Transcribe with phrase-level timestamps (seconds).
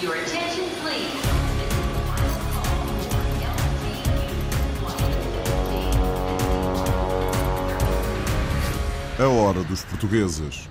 [0.00, 1.10] Your attention, please.
[9.18, 10.68] A hora dos portugueses.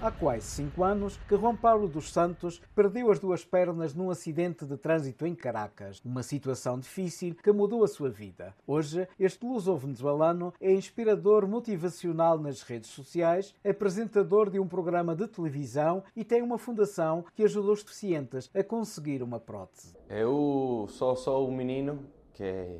[0.00, 4.64] Há quase cinco anos que Juan Paulo dos Santos perdeu as duas pernas num acidente
[4.64, 8.54] de trânsito em Caracas, uma situação difícil que mudou a sua vida.
[8.64, 16.04] Hoje, este luso-venezuelano é inspirador motivacional nas redes sociais, apresentador de um programa de televisão
[16.14, 19.96] e tem uma fundação que ajuda os deficientes a conseguir uma prótese.
[20.08, 22.04] Eu só sou um menino
[22.34, 22.78] que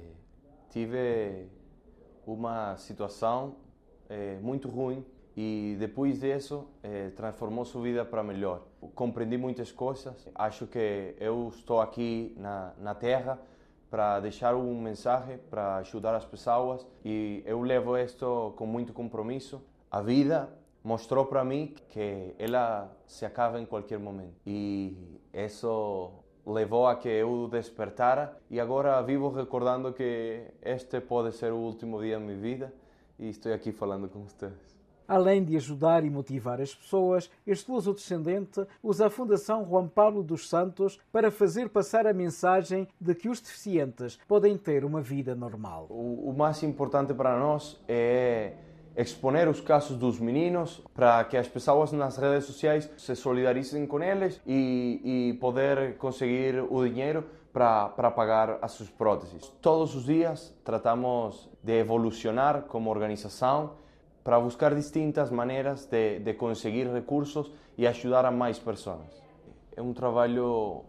[0.70, 1.48] tive
[2.24, 3.56] uma situação
[4.08, 5.04] eh, muito ruim
[5.40, 8.62] e depois disso eh, transformou sua vida para melhor.
[8.92, 10.28] Compreendi muitas coisas.
[10.34, 13.38] Acho que eu estou aqui na, na Terra
[13.88, 19.62] para deixar um mensagem, para ajudar as pessoas e eu levo isto com muito compromisso.
[19.88, 20.48] A vida
[20.82, 26.10] mostrou para mim que ela se acaba em qualquer momento e isso
[26.44, 32.00] levou a que eu despertara e agora vivo recordando que este pode ser o último
[32.00, 32.74] dia da minha vida
[33.20, 34.87] e estou aqui falando com vocês.
[35.08, 40.50] Além de ajudar e motivar as pessoas, este luso-descendente usa a Fundação Juan Paulo dos
[40.50, 45.86] Santos para fazer passar a mensagem de que os deficientes podem ter uma vida normal.
[45.88, 48.52] O, o mais importante para nós é
[48.94, 54.02] exponer os casos dos meninos para que as pessoas nas redes sociais se solidarizem com
[54.02, 59.48] eles e, e poder conseguir o dinheiro para, para pagar as suas próteses.
[59.62, 63.87] Todos os dias tratamos de evolucionar como organização
[64.28, 69.22] para buscar distintas maneiras de, de conseguir recursos e ajudar a mais pessoas.
[69.74, 70.84] É um trabalho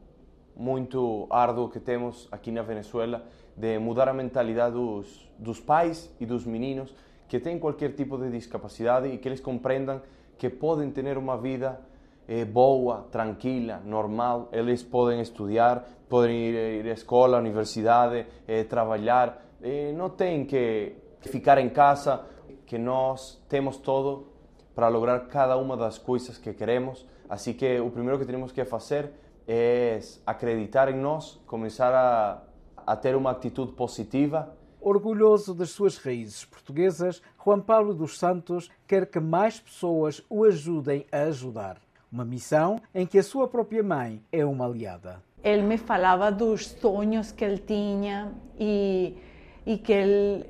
[0.57, 3.23] muito árduo que temos aqui na Venezuela
[3.55, 6.93] de mudar a mentalidade dos, dos pais e dos meninos
[7.29, 10.01] que têm qualquer tipo de discapacidade e que eles compreendam
[10.37, 11.79] que podem ter uma vida
[12.27, 14.49] eh, boa, tranquila, normal.
[14.51, 19.41] Eles podem estudar, podem ir, ir à escola, à universidade, eh, trabalhar.
[19.63, 22.25] Eh, não têm que ficar em casa,
[22.69, 24.27] que nós temos todo
[24.73, 27.05] para lograr cada uma das coisas que queremos.
[27.27, 29.11] Assim que o primeiro que temos que fazer
[29.45, 32.41] é acreditar em nós, começar a,
[32.87, 39.05] a ter uma atitude positiva Orgulhoso das suas raízes portuguesas, Juan Paulo dos Santos quer
[39.07, 41.81] que mais pessoas o ajudem a ajudar.
[42.09, 45.21] Uma missão em que a sua própria mãe é uma aliada.
[45.43, 49.17] Ele me falava dos sonhos que ele tinha e,
[49.65, 50.45] e que ele,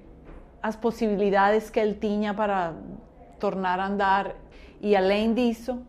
[0.61, 2.73] as possibilidades que ele tinha para
[3.39, 4.35] tornar a andar.
[4.81, 5.81] E além disso,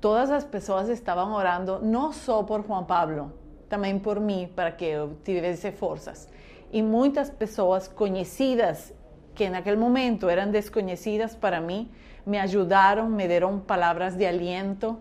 [0.00, 3.32] todas as pessoas estavam orando não só por Juan Pablo,
[3.68, 6.28] também por mim, para que eu tivesse forças.
[6.72, 8.94] E muitas pessoas conhecidas,
[9.34, 11.90] que naquele momento eram desconhecidas para mim,
[12.26, 14.98] me ajudaram, me deram palavras de aliento,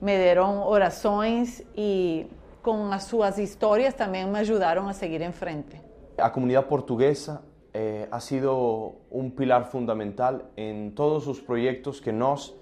[0.00, 2.26] me deram orações e
[2.62, 5.80] com as suas histórias também me ajudaram a seguir em frente.
[6.16, 7.42] A comunidade portuguesa
[7.72, 12.54] eh, ha sido um pilar fundamental em todos os projetos que nós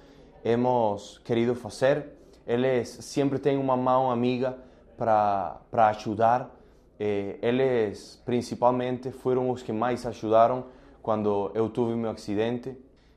[0.44, 2.06] hemos querido fazer.
[2.46, 4.58] Eles sempre têm uma mão amiga
[4.96, 6.54] para, para ajudar.
[6.98, 10.64] Eh, eles, principalmente, foram os que mais ajudaram
[11.02, 12.76] quando eu tive meu acidente.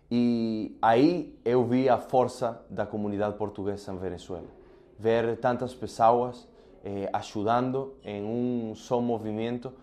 [0.10, 4.48] E aí eu vi a força da comunidade portuguesa em Venezuela.
[5.00, 6.48] Ver tantas pessoas
[6.84, 9.74] eh, ajudando em um só movimento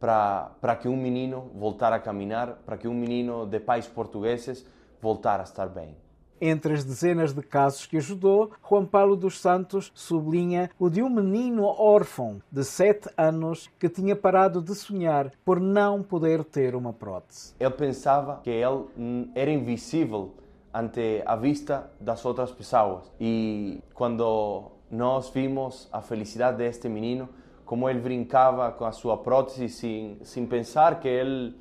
[0.00, 4.64] para que um menino voltar a caminhar, para que um menino de pais portugueses
[5.00, 5.96] voltar a estar bem.
[6.40, 11.10] Entre as dezenas de casos que ajudou, Juan Paulo dos Santos sublinha o de um
[11.10, 16.92] menino órfão de 7 anos que tinha parado de sonhar por não poder ter uma
[16.92, 17.54] prótese.
[17.58, 20.32] Ele pensava que ele era invisível
[20.72, 23.10] ante a vista das outras pessoas.
[23.18, 27.28] E quando nós vimos a felicidade deste menino,
[27.68, 31.54] como ele brincava com a sua prótese sem, sem pensar que ele,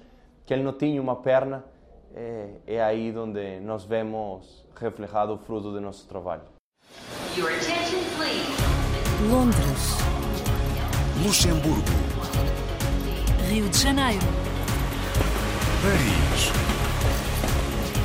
[0.46, 1.66] que ele não tinha uma perna,
[2.16, 6.44] é, é aí onde nós vemos reflejado o fruto do nosso trabalho.
[7.36, 8.48] Your attention, please.
[9.30, 9.98] Londres,
[11.26, 11.84] Luxemburgo.
[13.50, 14.26] Rio de Janeiro,
[15.84, 16.54] Paris.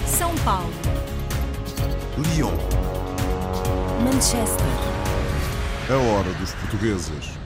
[0.09, 0.73] São Paulo,
[2.19, 2.51] Lyon.
[4.03, 4.67] Manchester,
[5.89, 7.42] A hora dos portugueses.